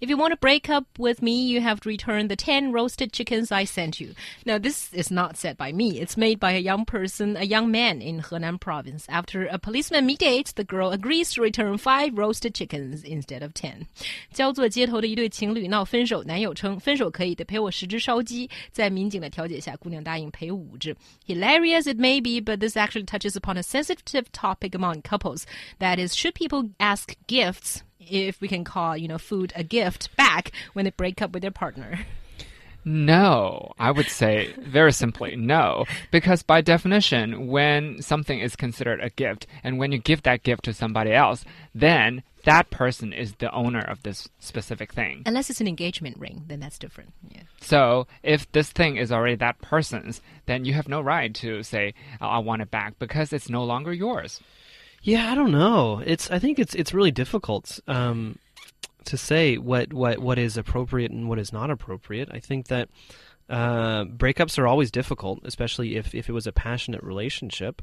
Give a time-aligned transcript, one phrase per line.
[0.00, 3.12] If you want to break up with me, you have to return the 10 roasted
[3.12, 4.14] chickens I sent you.
[4.46, 6.00] Now, this is not said by me.
[6.00, 9.04] It's made by a young person, a young man in Henan province.
[9.10, 13.88] After a policeman mediates, the girl agrees to return 5 roasted chickens instead of 10.
[14.32, 18.48] 焦作街头的一对情侣闹分手，男友称分手可以，得赔我十只烧鸡。
[18.72, 20.96] 在民警的调解下，姑娘答应赔五只。
[21.26, 25.42] Hilarious it may be, but this actually touches upon a sensitive topic among couples.
[25.78, 30.15] That is, should people ask gifts if we can call, you know, food a gift
[30.15, 31.99] back when they break up with their partner?
[32.87, 39.09] No, I would say very simply no, because by definition, when something is considered a
[39.09, 43.51] gift and when you give that gift to somebody else, then that person is the
[43.51, 45.23] owner of this specific thing.
[45.25, 47.11] Unless it's an engagement ring, then that's different.
[47.27, 47.41] Yeah.
[47.59, 51.95] So if this thing is already that person's, then you have no right to say,
[52.21, 54.41] oh, I want it back because it's no longer yours.
[55.01, 56.01] Yeah, I don't know.
[56.05, 58.39] It's I think it's it's really difficult um,
[59.05, 62.29] to say what, what what is appropriate and what is not appropriate.
[62.31, 62.89] I think that
[63.49, 67.81] uh, breakups are always difficult, especially if, if it was a passionate relationship.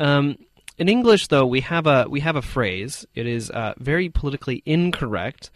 [0.00, 0.38] Um,
[0.76, 3.06] in English, though, we have a we have a phrase.
[3.14, 5.50] It is uh, very politically incorrect,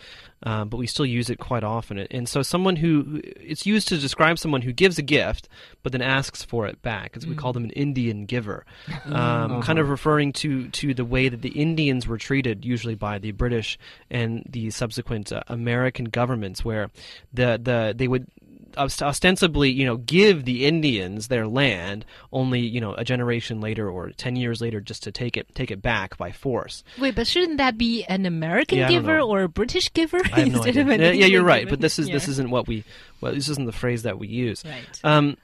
[0.44, 1.98] uh, but we still use it quite often.
[1.98, 5.48] And so, someone who it's used to describe someone who gives a gift
[5.82, 8.64] but then asks for it back, as we call them an Indian giver,
[9.06, 9.62] um, uh-huh.
[9.62, 13.32] kind of referring to to the way that the Indians were treated, usually by the
[13.32, 13.76] British
[14.10, 16.90] and the subsequent uh, American governments, where
[17.32, 18.28] the the they would
[18.76, 24.10] ostensibly, you know, give the Indians their land only, you know, a generation later or
[24.10, 26.84] ten years later, just to take it take it back by force.
[26.98, 30.52] Wait, but shouldn't that be an American yeah, giver or a British giver I have
[30.52, 30.84] no idea.
[30.84, 31.68] yeah, yeah, you're right.
[31.68, 32.14] But this is yeah.
[32.14, 32.84] this isn't what we
[33.20, 34.64] well, this isn't the phrase that we use.
[34.64, 35.00] Right.
[35.04, 35.36] Um,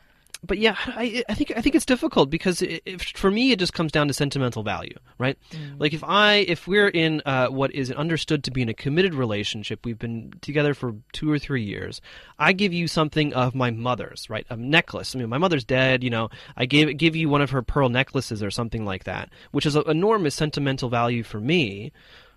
[0.47, 3.73] but yeah, I, I think I think it's difficult because if, for me it just
[3.73, 5.39] comes down to sentimental value, right?
[5.51, 5.81] Mm.
[5.81, 9.15] Like if I if we're in uh, what is understood to be in a committed
[9.15, 12.01] relationship, we've been together for two or three years.
[12.39, 14.47] I give you something of my mother's, right?
[14.51, 15.15] A necklace.
[15.15, 16.05] I mean, my mother's dead.
[16.05, 19.31] You know, I gave give you one of her pearl necklaces or something like that,
[19.53, 21.93] which is an enormous sentimental value for me.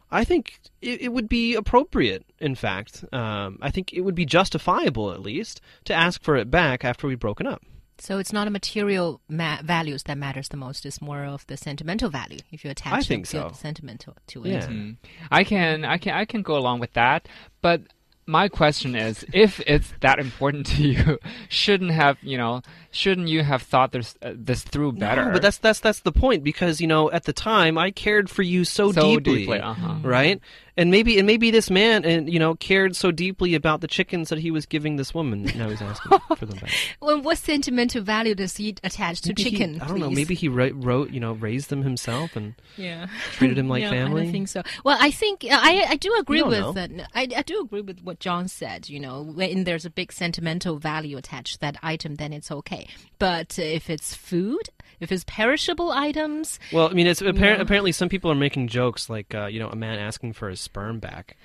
[0.09, 3.03] I think it, it, would be appropriate, in fact.
[3.11, 7.07] Um, I think it would be justifiable, at least, to ask for it back after
[7.07, 7.61] we've broken up.
[7.99, 10.85] So it's not a material values that matters the most.
[10.85, 12.39] It's more of the sentimental value.
[12.51, 13.51] If you attach I think so.
[13.53, 14.51] sentiment to, to it.
[14.51, 14.67] Yeah.
[14.67, 14.97] Mm.
[15.31, 17.27] I can, I can, I can go along with that.
[17.61, 17.81] But
[18.27, 21.17] my question is, if it's that important to you,
[21.49, 25.25] shouldn't have you know, shouldn't you have thought this uh, this through better?
[25.25, 28.29] No, but that's that's that's the point because you know at the time I cared
[28.29, 30.03] for you so, so deeply, deeply uh -huh.
[30.03, 30.41] right?
[30.77, 34.29] And maybe and maybe this man and you know cared so deeply about the chickens
[34.29, 35.43] that he was giving this woman.
[35.55, 36.71] Now he's asking for them back.
[37.01, 39.73] Well, what sentimental value does he attach to maybe chicken?
[39.75, 40.01] He, I don't please?
[40.01, 40.09] know.
[40.11, 43.07] Maybe he wrote, wrote, you know, raised them himself and yeah.
[43.31, 44.21] treated him like yeah, family.
[44.21, 44.63] I don't think so.
[44.83, 46.91] Well, I think I I do agree with that.
[47.15, 48.89] I, I do agree with what John said.
[48.89, 52.87] You know, when there's a big sentimental value attached to that item, then it's okay.
[53.19, 56.59] But if it's food, if it's perishable items.
[56.71, 59.69] Well, I mean, it's appar- apparently some people are making jokes like uh, you know
[59.69, 61.37] a man asking for his sperm back.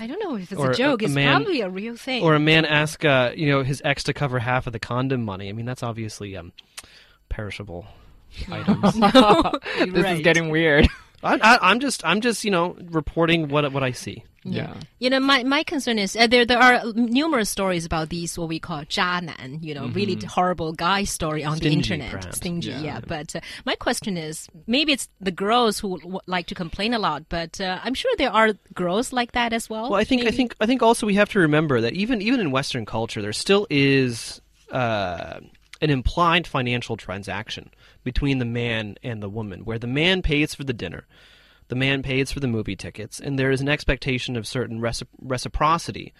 [0.00, 1.02] I don't know if it's or a joke.
[1.02, 2.22] A, a it's man, probably a real thing.
[2.22, 5.24] Or a man ask uh, you know his ex to cover half of the condom
[5.24, 5.48] money.
[5.48, 6.52] I mean, that's obviously um,
[7.28, 7.86] perishable
[8.50, 8.96] items.
[8.96, 10.16] no, this right.
[10.16, 10.88] is getting weird.
[11.26, 14.24] I, am just I'm just you know reporting what what I see.
[14.46, 14.74] Yeah.
[14.98, 18.48] You know, my, my concern is uh, there there are numerous stories about these what
[18.48, 19.96] we call 渣男, you know, mm -hmm.
[19.96, 22.10] really horrible guy story on Stingy, the internet.
[22.10, 22.36] Perhaps.
[22.36, 22.82] Stingy, yeah.
[22.82, 23.00] yeah.
[23.00, 27.22] But uh, my question is, maybe it's the girls who like to complain a lot,
[27.28, 29.90] but uh, I'm sure there are girls like that as well.
[29.90, 30.34] Well, I think maybe?
[30.34, 33.22] I think I think also we have to remember that even even in Western culture,
[33.22, 34.40] there still is.
[34.70, 35.38] Uh,
[35.80, 37.70] an implied financial transaction
[38.04, 41.06] between the man and the woman, where the man pays for the dinner,
[41.68, 45.08] the man pays for the movie tickets, and there is an expectation of certain recipro-
[45.20, 46.14] reciprocity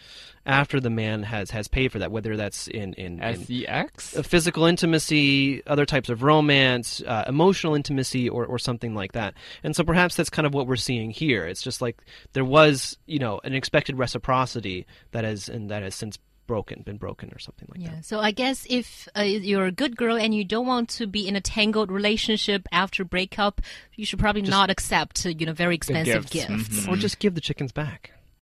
[0.45, 3.21] after the man has, has paid for that, whether that's in in,
[3.65, 9.35] sex, physical intimacy, other types of romance, uh, emotional intimacy, or or something like that.
[9.63, 11.45] And so perhaps that's kind of what we're seeing here.
[11.45, 12.03] It's just like
[12.33, 16.97] there was you know an expected reciprocity that has and that has since broken, been
[16.97, 17.97] broken, or something like yeah.
[17.97, 18.05] that.
[18.05, 21.27] So I guess if uh, you're a good girl and you don't want to be
[21.27, 23.61] in a tangled relationship after breakup,
[23.95, 26.93] you should probably just not accept uh, you know very expensive gifts, gifts, mm -hmm.
[26.93, 28.16] or just give the chickens back.